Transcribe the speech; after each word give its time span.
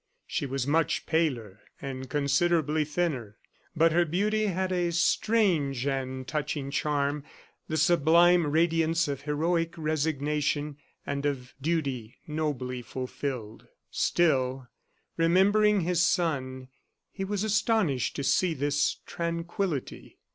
She 0.25 0.47
was 0.47 0.65
much 0.65 1.05
paler 1.05 1.59
and 1.79 2.09
considerably 2.09 2.83
thinner; 2.83 3.37
but 3.75 3.91
her 3.91 4.03
beauty 4.03 4.47
had 4.47 4.71
a 4.71 4.91
strange 4.91 5.85
and 5.85 6.27
touching 6.27 6.71
charm 6.71 7.23
the 7.67 7.77
sublime 7.77 8.47
radiance 8.47 9.07
of 9.07 9.21
heroic 9.21 9.75
resignation 9.77 10.77
and 11.05 11.27
of 11.27 11.53
duty 11.61 12.17
nobly 12.25 12.81
fulfilled. 12.81 13.67
Still, 13.91 14.67
remembering 15.17 15.81
his 15.81 16.01
son, 16.01 16.69
he 17.11 17.23
was 17.23 17.43
astonished 17.43 18.15
to 18.15 18.23
see 18.23 18.55
this 18.55 18.95
tranquillity. 19.05 20.17